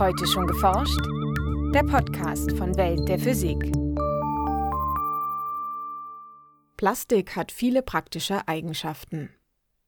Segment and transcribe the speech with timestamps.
[0.00, 0.98] Heute schon geforscht?
[1.74, 3.70] Der Podcast von Welt der Physik.
[6.78, 9.28] Plastik hat viele praktische Eigenschaften.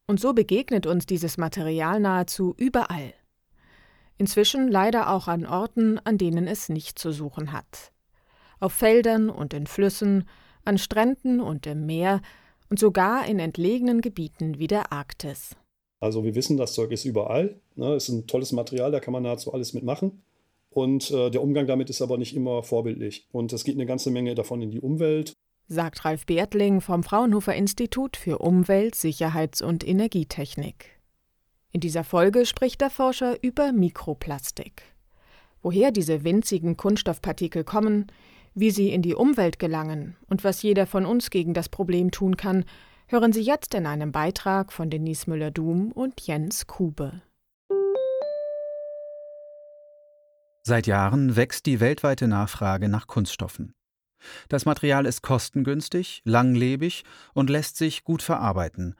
[0.05, 3.15] Und so begegnet uns dieses Material nahezu überall.
[4.19, 7.91] Inzwischen leider auch an Orten, an denen es nicht zu suchen hat.
[8.59, 10.29] Auf Feldern und in Flüssen,
[10.63, 12.21] an Stränden und im Meer
[12.69, 15.55] und sogar in entlegenen Gebieten wie der Arktis.
[16.03, 17.55] Also wir wissen, das Zeug ist überall.
[17.77, 17.95] Ne?
[17.95, 20.21] Ist ein tolles Material, da kann man nahezu alles mitmachen.
[20.69, 23.29] Und äh, der Umgang damit ist aber nicht immer vorbildlich.
[23.31, 25.31] Und es geht eine ganze Menge davon in die Umwelt.
[25.69, 30.99] Sagt Ralf Bertling vom Fraunhofer Institut für Umwelt, Sicherheits- und Energietechnik.
[31.71, 34.83] In dieser Folge spricht der Forscher über Mikroplastik.
[35.61, 38.07] Woher diese winzigen Kunststoffpartikel kommen,
[38.55, 42.35] wie sie in die Umwelt gelangen und was jeder von uns gegen das Problem tun
[42.35, 42.65] kann,
[43.13, 47.21] Hören Sie jetzt in einem Beitrag von Denise Müller-Dum und Jens Kube.
[50.63, 53.75] Seit Jahren wächst die weltweite Nachfrage nach Kunststoffen.
[54.49, 57.03] Das Material ist kostengünstig, langlebig
[57.35, 58.95] und lässt sich gut verarbeiten.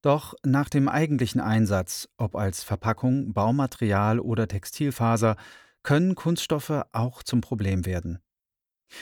[0.00, 5.36] Doch nach dem eigentlichen Einsatz, ob als Verpackung, Baumaterial oder Textilfaser,
[5.82, 8.18] können Kunststoffe auch zum Problem werden.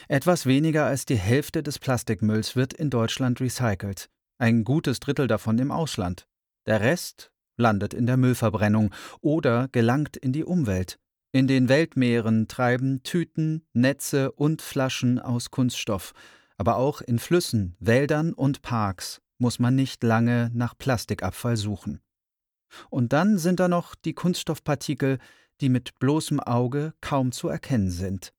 [0.08, 5.58] Etwas weniger als die Hälfte des Plastikmülls wird in Deutschland recycelt ein gutes Drittel davon
[5.58, 6.26] im Ausland.
[6.66, 10.98] Der Rest landet in der Müllverbrennung oder gelangt in die Umwelt.
[11.32, 16.12] In den Weltmeeren treiben Tüten, Netze und Flaschen aus Kunststoff.
[16.56, 22.00] Aber auch in Flüssen, Wäldern und Parks muss man nicht lange nach Plastikabfall suchen.
[22.90, 25.18] Und dann sind da noch die Kunststoffpartikel,
[25.60, 28.32] die mit bloßem Auge kaum zu erkennen sind.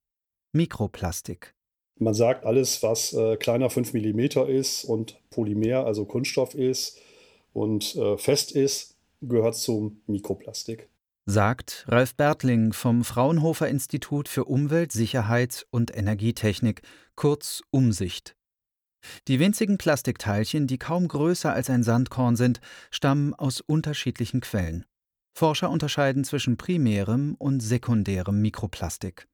[0.53, 1.56] Mikroplastik.
[1.99, 6.99] Man sagt, alles, was äh, kleiner 5 mm ist und Polymer, also Kunststoff ist
[7.53, 10.89] und äh, fest ist, gehört zum Mikroplastik.
[11.25, 16.83] Sagt Ralf Bertling vom Fraunhofer Institut für Umwelt, Sicherheit und Energietechnik,
[17.15, 18.35] kurz Umsicht.
[19.27, 24.85] Die winzigen Plastikteilchen, die kaum größer als ein Sandkorn sind, stammen aus unterschiedlichen Quellen.
[25.33, 29.27] Forscher unterscheiden zwischen primärem und sekundärem Mikroplastik.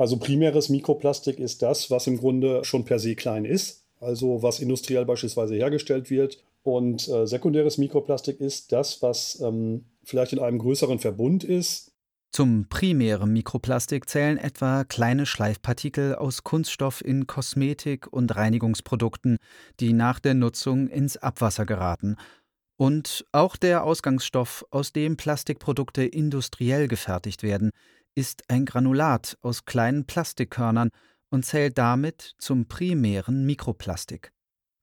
[0.00, 4.58] Also primäres Mikroplastik ist das, was im Grunde schon per se klein ist, also was
[4.58, 6.42] industriell beispielsweise hergestellt wird.
[6.62, 11.92] Und äh, sekundäres Mikroplastik ist das, was ähm, vielleicht in einem größeren Verbund ist.
[12.32, 19.36] Zum primären Mikroplastik zählen etwa kleine Schleifpartikel aus Kunststoff in Kosmetik und Reinigungsprodukten,
[19.80, 22.16] die nach der Nutzung ins Abwasser geraten.
[22.78, 27.72] Und auch der Ausgangsstoff, aus dem Plastikprodukte industriell gefertigt werden,
[28.14, 30.90] ist ein Granulat aus kleinen Plastikkörnern
[31.30, 34.32] und zählt damit zum primären Mikroplastik.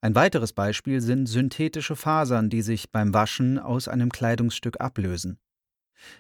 [0.02, 5.40] Ein weiteres Beispiel sind synthetische Fasern, die sich beim Waschen aus einem Kleidungsstück ablösen.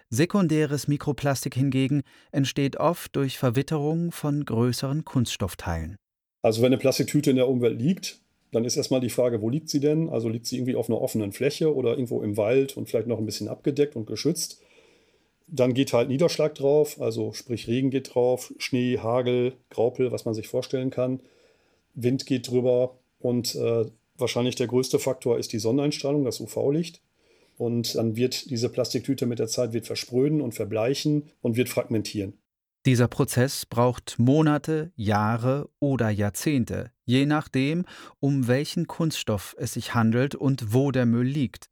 [0.09, 2.01] Sekundäres Mikroplastik hingegen
[2.31, 5.97] entsteht oft durch Verwitterung von größeren Kunststoffteilen.
[6.41, 8.19] Also wenn eine Plastiktüte in der Umwelt liegt,
[8.51, 10.09] dann ist erstmal die Frage, wo liegt sie denn?
[10.09, 13.19] Also liegt sie irgendwie auf einer offenen Fläche oder irgendwo im Wald und vielleicht noch
[13.19, 14.61] ein bisschen abgedeckt und geschützt?
[15.47, 20.33] Dann geht halt Niederschlag drauf, also sprich Regen geht drauf, Schnee, Hagel, Graupel, was man
[20.33, 21.21] sich vorstellen kann.
[21.95, 23.85] Wind geht drüber und äh,
[24.17, 27.01] wahrscheinlich der größte Faktor ist die Sonneneinstrahlung, das UV-Licht.
[27.57, 32.33] Und dann wird diese Plastiktüte mit der Zeit wird verspröden und verbleichen und wird fragmentieren.
[32.85, 37.85] Dieser Prozess braucht Monate, Jahre oder Jahrzehnte, je nachdem,
[38.19, 41.69] um welchen Kunststoff es sich handelt und wo der Müll liegt.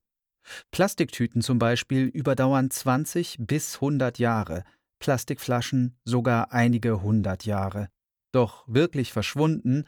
[0.71, 4.63] Plastiktüten zum Beispiel überdauern 20 bis 100 Jahre,
[4.99, 7.89] Plastikflaschen sogar einige hundert Jahre.
[8.31, 9.85] Doch wirklich verschwunden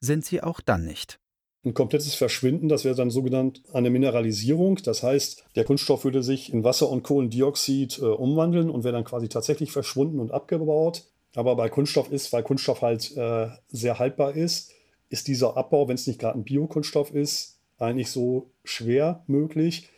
[0.00, 1.18] sind sie auch dann nicht.
[1.62, 4.76] Ein komplettes Verschwinden, das wäre dann sogenannt eine Mineralisierung.
[4.76, 9.04] Das heißt, der Kunststoff würde sich in Wasser und Kohlendioxid äh, umwandeln und wäre dann
[9.04, 11.04] quasi tatsächlich verschwunden und abgebaut.
[11.34, 14.72] Aber bei Kunststoff ist, weil Kunststoff halt äh, sehr haltbar ist,
[15.10, 19.90] ist dieser Abbau, wenn es nicht gerade ein Biokunststoff ist, eigentlich so schwer möglich.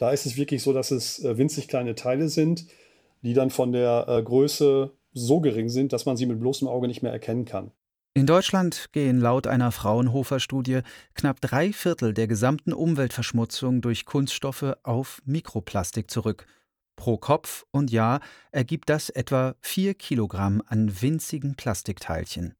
[0.00, 2.64] Da ist es wirklich so, dass es äh, winzig kleine Teile sind,
[3.20, 6.88] die dann von der äh, Größe so gering sind, dass man sie mit bloßem Auge
[6.88, 7.70] nicht mehr erkennen kann.
[8.14, 10.80] In Deutschland gehen laut einer Fraunhofer-Studie
[11.14, 16.46] knapp drei Viertel der gesamten Umweltverschmutzung durch Kunststoffe auf Mikroplastik zurück.
[16.96, 18.20] Pro Kopf und Jahr
[18.52, 22.54] ergibt das etwa vier Kilogramm an winzigen Plastikteilchen.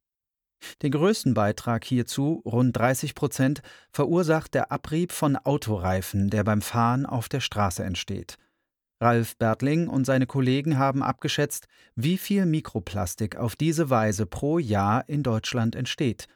[0.82, 7.06] Den größten Beitrag hierzu, rund 30 Prozent, verursacht der Abrieb von Autoreifen, der beim Fahren
[7.06, 8.36] auf der Straße entsteht.
[9.02, 11.66] Ralf Bertling und seine Kollegen haben abgeschätzt,
[11.96, 16.26] wie viel Mikroplastik auf diese Weise pro Jahr in Deutschland entsteht.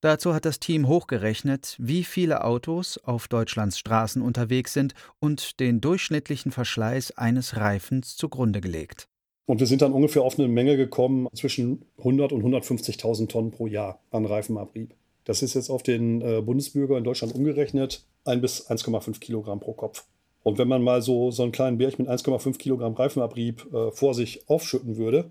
[0.00, 5.80] Dazu hat das Team hochgerechnet, wie viele Autos auf Deutschlands Straßen unterwegs sind und den
[5.80, 9.08] durchschnittlichen Verschleiß eines Reifens zugrunde gelegt.
[9.48, 13.66] Und wir sind dann ungefähr auf eine Menge gekommen zwischen 100 und 150.000 Tonnen pro
[13.66, 14.94] Jahr an Reifenabrieb.
[15.24, 19.72] Das ist jetzt auf den äh, Bundesbürger in Deutschland umgerechnet 1 bis 1,5 Kilogramm pro
[19.72, 20.04] Kopf.
[20.42, 24.12] Und wenn man mal so, so einen kleinen Berg mit 1,5 Kilogramm Reifenabrieb äh, vor
[24.12, 25.30] sich aufschütten würde,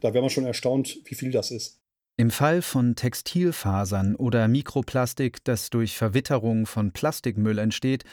[0.00, 1.78] da wäre man schon erstaunt, wie viel das ist.
[2.16, 8.04] Im Fall von Textilfasern oder Mikroplastik, das durch Verwitterung von Plastikmüll entsteht,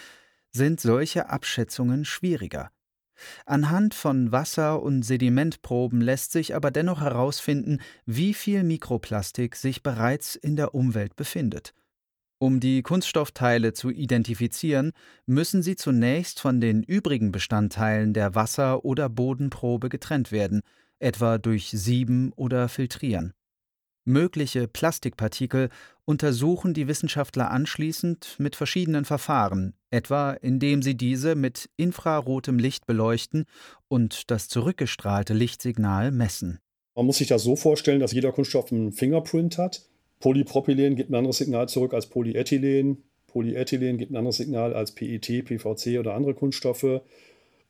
[0.52, 2.72] sind solche Abschätzungen schwieriger.
[3.46, 10.36] Anhand von Wasser- und Sedimentproben lässt sich aber dennoch herausfinden, wie viel Mikroplastik sich bereits
[10.36, 11.74] in der Umwelt befindet.
[12.38, 14.92] Um die Kunststoffteile zu identifizieren,
[15.26, 20.62] müssen sie zunächst von den übrigen Bestandteilen der Wasser- oder Bodenprobe getrennt werden,
[21.00, 23.34] etwa durch Sieben oder Filtrieren.
[24.08, 25.70] Mögliche Plastikpartikel
[26.06, 33.46] untersuchen die Wissenschaftler anschließend mit verschiedenen Verfahren, etwa indem sie diese mit infrarotem Licht beleuchten
[33.88, 36.60] und das zurückgestrahlte Lichtsignal messen.
[36.94, 39.82] Man muss sich das so vorstellen, dass jeder Kunststoff einen Fingerprint hat.
[40.20, 43.04] Polypropylen gibt ein anderes Signal zurück als Polyethylen.
[43.26, 47.02] Polyethylen gibt ein anderes Signal als PET, PVC oder andere Kunststoffe.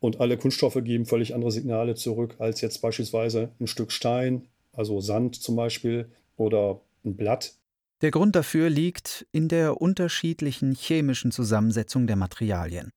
[0.01, 4.43] Und alle Kunststoffe geben völlig andere Signale zurück als jetzt beispielsweise ein Stück Stein,
[4.73, 7.57] also Sand zum Beispiel, oder ein Blatt.
[8.01, 12.91] Der Grund dafür liegt in der unterschiedlichen chemischen Zusammensetzung der Materialien.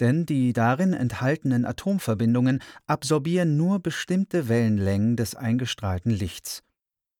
[0.00, 6.62] Denn die darin enthaltenen Atomverbindungen absorbieren nur bestimmte Wellenlängen des eingestrahlten Lichts.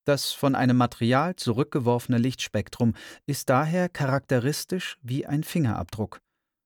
[0.04, 2.94] Das von einem Material zurückgeworfene Lichtspektrum
[3.26, 6.20] ist daher charakteristisch wie ein Fingerabdruck.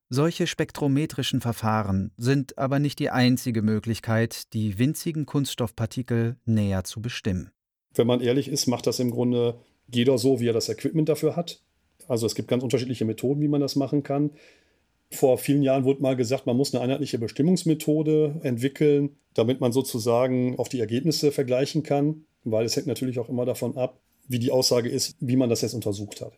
[0.08, 7.50] Solche spektrometrischen Verfahren sind aber nicht die einzige Möglichkeit, die winzigen Kunststoffpartikel näher zu bestimmen
[7.94, 9.54] wenn man ehrlich ist, macht das im Grunde
[9.92, 11.60] jeder so, wie er das Equipment dafür hat.
[12.08, 14.30] Also es gibt ganz unterschiedliche Methoden, wie man das machen kann.
[15.10, 20.58] Vor vielen Jahren wurde mal gesagt, man muss eine einheitliche Bestimmungsmethode entwickeln, damit man sozusagen
[20.58, 24.50] auch die Ergebnisse vergleichen kann, weil es hängt natürlich auch immer davon ab, wie die
[24.50, 26.32] Aussage ist, wie man das jetzt untersucht hat.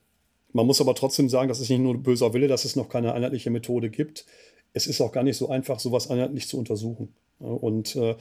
[0.53, 3.15] Man muss aber trotzdem sagen, das ist nicht nur böser Wille, dass es noch keine
[3.15, 4.25] einheitliche Methode gibt.
[4.73, 7.15] Es ist auch gar nicht so einfach, sowas einheitlich zu untersuchen.
[7.39, 8.17] Und äh,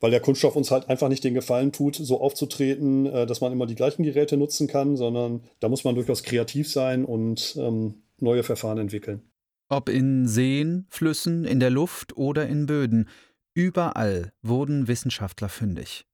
[0.00, 3.52] weil der Kunststoff uns halt einfach nicht den Gefallen tut, so aufzutreten, äh, dass man
[3.52, 8.02] immer die gleichen Geräte nutzen kann, sondern da muss man durchaus kreativ sein und ähm,
[8.18, 9.22] neue Verfahren entwickeln.
[9.68, 13.08] Ob in Seen, Flüssen, in der Luft oder in Böden,
[13.54, 16.06] überall wurden Wissenschaftler fündig.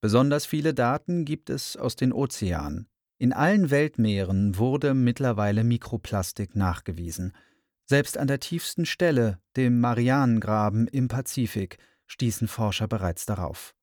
[0.00, 2.88] Besonders viele Daten gibt es aus den Ozeanen.
[3.18, 7.32] In allen Weltmeeren wurde mittlerweile Mikroplastik nachgewiesen–
[7.86, 13.74] selbst an der tiefsten Stelle, dem Marianengraben im Pazifik, stießen Forscher bereits darauf.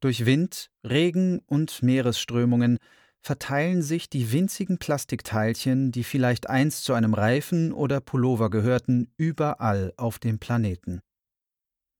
[0.00, 2.78] Durch Wind, Regen und Meeresströmungen
[3.22, 9.92] verteilen sich die winzigen Plastikteilchen, die vielleicht einst zu einem Reifen oder Pullover gehörten, überall
[9.96, 11.00] auf dem Planeten.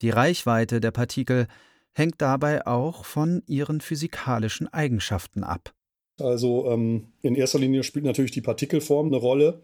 [0.02, 1.46] Die Reichweite der Partikel
[1.94, 5.72] hängt dabei auch von ihren physikalischen Eigenschaften ab.
[6.18, 9.62] Also ähm, in erster Linie spielt natürlich die Partikelform eine Rolle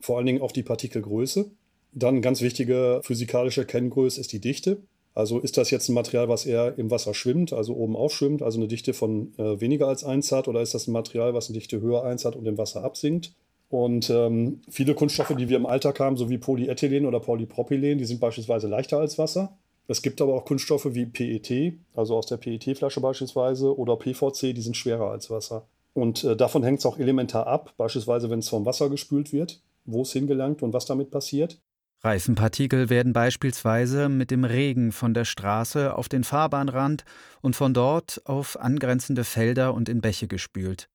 [0.00, 1.50] vor allen Dingen auch die Partikelgröße.
[1.92, 4.82] Dann ganz wichtige physikalische Kenngröße ist die Dichte.
[5.14, 8.58] Also ist das jetzt ein Material, was eher im Wasser schwimmt, also oben aufschwimmt, also
[8.58, 11.58] eine Dichte von äh, weniger als 1 hat, oder ist das ein Material, was eine
[11.58, 13.32] Dichte höher 1 hat und im Wasser absinkt?
[13.68, 18.04] Und ähm, viele Kunststoffe, die wir im Alltag haben, so wie Polyethylen oder Polypropylen, die
[18.04, 19.58] sind beispielsweise leichter als Wasser.
[19.88, 24.62] Es gibt aber auch Kunststoffe wie PET, also aus der PET-Flasche beispielsweise, oder PVC, die
[24.62, 25.66] sind schwerer als Wasser.
[25.94, 29.60] Und äh, davon hängt es auch elementar ab, beispielsweise wenn es vom Wasser gespült wird
[29.88, 31.60] wo es hingelangt und was damit passiert?
[32.00, 37.04] Reifenpartikel werden beispielsweise mit dem Regen von der Straße auf den Fahrbahnrand
[37.40, 40.88] und von dort auf angrenzende Felder und in Bäche gespült.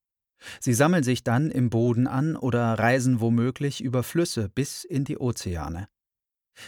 [0.59, 5.17] Sie sammeln sich dann im Boden an oder reisen womöglich über Flüsse bis in die
[5.17, 5.88] Ozeane.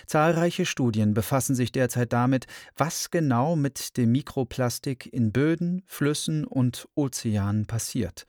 [0.08, 6.88] Zahlreiche Studien befassen sich derzeit damit, was genau mit dem Mikroplastik in Böden, Flüssen und
[6.96, 8.26] Ozeanen passiert.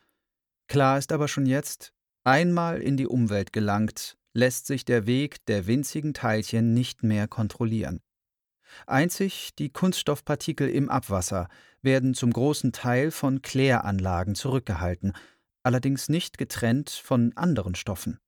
[0.69, 1.93] Klar ist aber schon jetzt,
[2.27, 8.01] Einmal in die Umwelt gelangt, lässt sich der Weg der winzigen Teilchen nicht mehr kontrollieren.
[8.89, 11.47] Einzig die Kunststoffpartikel im Abwasser
[11.83, 15.13] werden zum großen Teil von Kläranlagen zurückgehalten,
[15.63, 18.19] allerdings nicht getrennt von anderen Stoffen.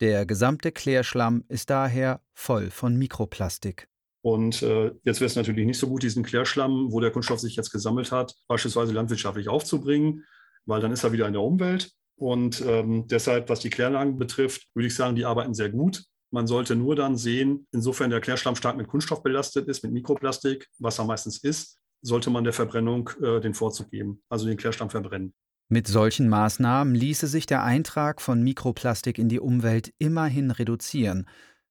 [0.00, 3.88] Der gesamte Klärschlamm ist daher voll von Mikroplastik.
[4.20, 7.56] Und äh, jetzt wäre es natürlich nicht so gut, diesen Klärschlamm, wo der Kunststoff sich
[7.56, 10.26] jetzt gesammelt hat, beispielsweise landwirtschaftlich aufzubringen,
[10.66, 11.94] weil dann ist er wieder in der Umwelt.
[12.18, 16.04] Und ähm, deshalb, was die Kläranlagen betrifft, würde ich sagen, die arbeiten sehr gut.
[16.30, 20.66] Man sollte nur dann sehen, insofern der Klärschlamm stark mit Kunststoff belastet ist, mit Mikroplastik,
[20.78, 24.90] was er meistens ist, sollte man der Verbrennung äh, den Vorzug geben, also den Klärschlamm
[24.90, 25.32] verbrennen.
[25.70, 31.28] Mit solchen Maßnahmen ließe sich der Eintrag von Mikroplastik in die Umwelt immerhin reduzieren.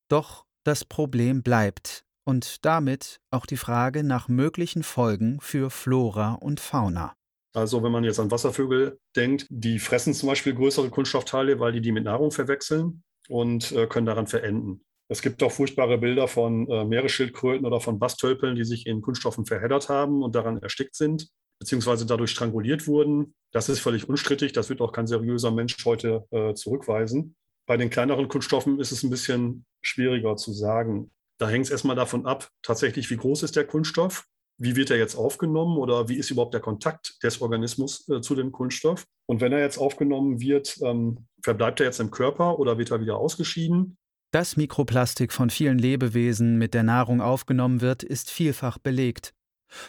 [0.07, 6.59] Doch das Problem bleibt und damit auch die Frage nach möglichen Folgen für Flora und
[6.59, 7.15] Fauna.
[7.57, 11.81] Also wenn man jetzt an Wasservögel denkt, die fressen zum Beispiel größere Kunststoffteile, weil die
[11.81, 14.85] die mit Nahrung verwechseln und äh, können daran verenden.
[15.07, 19.47] Es gibt auch furchtbare Bilder von äh, Meeresschildkröten oder von Bastölpeln, die sich in Kunststoffen
[19.47, 23.33] verheddert haben und daran erstickt sind, beziehungsweise dadurch stranguliert wurden.
[23.51, 24.53] Das ist völlig unstrittig.
[24.53, 27.35] Das wird auch kein seriöser Mensch heute äh, zurückweisen.
[27.65, 31.09] Bei den kleineren Kunststoffen ist es ein bisschen schwieriger zu sagen.
[31.39, 34.97] Da hängt es erstmal davon ab, tatsächlich, wie groß ist der Kunststoff, wie wird er
[34.97, 39.05] jetzt aufgenommen oder wie ist überhaupt der Kontakt des Organismus äh, zu dem Kunststoff.
[39.25, 42.99] Und wenn er jetzt aufgenommen wird, ähm, verbleibt er jetzt im Körper oder wird er
[42.99, 43.97] wieder ausgeschieden?
[44.31, 49.33] Dass Mikroplastik von vielen Lebewesen mit der Nahrung aufgenommen wird, ist vielfach belegt.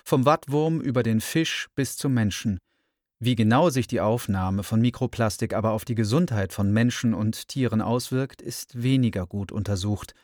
[0.05, 2.59] Vom Wattwurm über den Fisch bis zum Menschen.
[3.21, 7.81] Wie genau sich die Aufnahme von Mikroplastik aber auf die Gesundheit von Menschen und Tieren
[7.81, 10.15] auswirkt, ist weniger gut untersucht.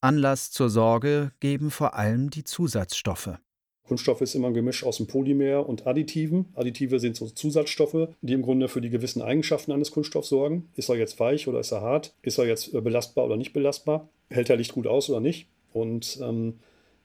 [0.00, 3.38] Anlass zur Sorge geben vor allem die Zusatzstoffe.
[3.86, 6.46] Kunststoff ist immer ein Gemisch aus dem Polymer und Additiven.
[6.54, 10.68] Additive sind so Zusatzstoffe, die im Grunde für die gewissen Eigenschaften eines Kunststoffs sorgen.
[10.74, 12.14] Ist er jetzt weich oder ist er hart?
[12.22, 14.08] Ist er jetzt äh, belastbar oder nicht belastbar?
[14.28, 15.48] Hält er Licht gut aus oder nicht?
[15.72, 16.54] Und ähm,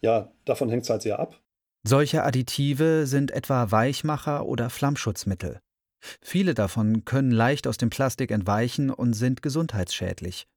[0.01, 1.39] ja, davon hängt es halt sehr ab.
[1.83, 5.59] Solche Additive sind etwa Weichmacher oder Flammschutzmittel.
[6.21, 10.47] Viele davon können leicht aus dem Plastik entweichen und sind gesundheitsschädlich.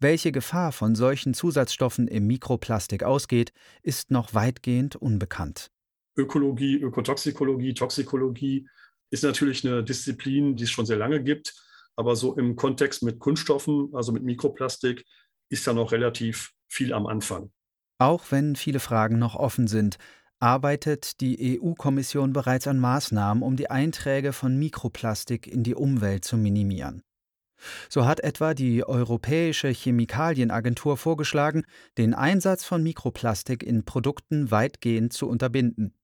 [0.00, 3.52] Welche Gefahr von solchen Zusatzstoffen im Mikroplastik ausgeht,
[3.82, 5.70] ist noch weitgehend unbekannt.
[6.16, 8.68] Ökologie, Ökotoxikologie, Toxikologie
[9.10, 11.54] ist natürlich eine Disziplin, die es schon sehr lange gibt.
[11.96, 15.04] Aber so im Kontext mit Kunststoffen, also mit Mikroplastik,
[15.50, 17.50] ist da noch relativ viel am Anfang.
[17.98, 19.98] Auch wenn viele Fragen noch offen sind,
[20.38, 26.36] arbeitet die EU-Kommission bereits an Maßnahmen, um die Einträge von Mikroplastik in die Umwelt zu
[26.36, 27.02] minimieren.
[27.88, 31.64] So hat etwa die Europäische Chemikalienagentur vorgeschlagen,
[31.98, 35.94] den Einsatz von Mikroplastik in Produkten weitgehend zu unterbinden.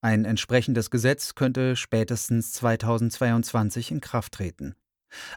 [0.00, 4.74] Ein entsprechendes Gesetz könnte spätestens 2022 in Kraft treten.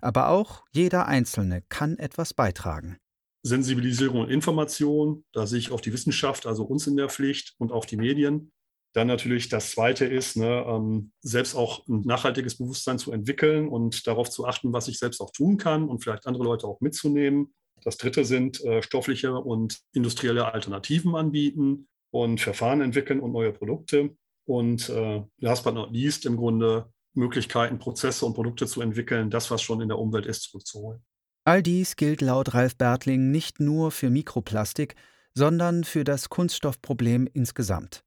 [0.01, 2.97] Aber auch jeder Einzelne kann etwas beitragen.
[3.43, 7.71] Sensibilisierung und Information, da sehe ich auf die Wissenschaft, also uns in der Pflicht und
[7.71, 8.51] auch die Medien.
[8.95, 14.07] Dann natürlich das Zweite ist, ne, ähm, selbst auch ein nachhaltiges Bewusstsein zu entwickeln und
[14.07, 17.53] darauf zu achten, was ich selbst auch tun kann und vielleicht andere Leute auch mitzunehmen.
[17.83, 24.15] Das Dritte sind äh, stoffliche und industrielle Alternativen anbieten und Verfahren entwickeln und neue Produkte.
[24.45, 29.51] Und äh, last but not least im Grunde Möglichkeiten, Prozesse und Produkte zu entwickeln, das,
[29.51, 31.03] was schon in der Umwelt ist, zurückzuholen.
[31.43, 34.95] All dies gilt laut Ralf Bertling nicht nur für Mikroplastik,
[35.33, 38.04] sondern für das Kunststoffproblem insgesamt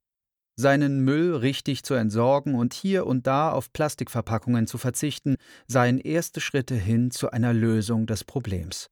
[0.58, 5.36] seinen Müll richtig zu entsorgen und hier und da auf Plastikverpackungen zu verzichten,
[5.68, 8.90] seien erste Schritte hin zu einer Lösung des Problems.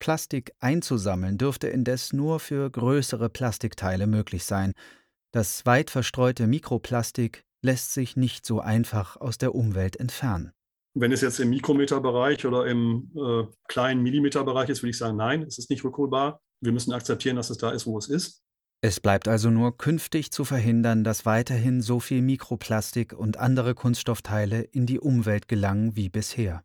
[0.00, 4.74] Plastik einzusammeln dürfte indes nur für größere Plastikteile möglich sein.
[5.32, 10.52] Das weit verstreute Mikroplastik lässt sich nicht so einfach aus der Umwelt entfernen.
[10.94, 15.42] Wenn es jetzt im Mikrometerbereich oder im äh, kleinen Millimeterbereich ist, würde ich sagen, nein,
[15.42, 16.40] es ist nicht rückholbar.
[16.60, 18.42] Wir müssen akzeptieren, dass es da ist, wo es ist.
[18.80, 24.60] Es bleibt also nur künftig zu verhindern, dass weiterhin so viel Mikroplastik und andere Kunststoffteile
[24.62, 26.62] in die Umwelt gelangen wie bisher.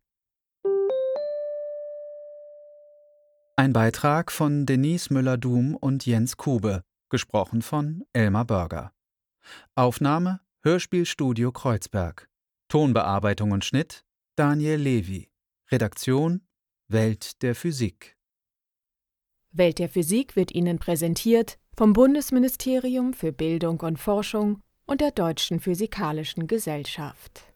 [3.56, 8.94] Ein Beitrag von Denise Müller-Dum und Jens Kube, gesprochen von Elmar Börger.
[9.74, 12.30] Aufnahme Hörspielstudio Kreuzberg.
[12.68, 14.06] Tonbearbeitung und Schnitt
[14.36, 15.32] Daniel Levy.
[15.72, 16.42] Redaktion
[16.88, 18.18] Welt der Physik.
[19.52, 25.60] Welt der Physik wird Ihnen präsentiert vom Bundesministerium für Bildung und Forschung und der Deutschen
[25.60, 27.53] Physikalischen Gesellschaft